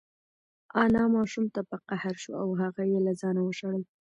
[0.83, 3.83] انا ماشوم ته په قهر شوه او هغه یې له ځانه وشړل.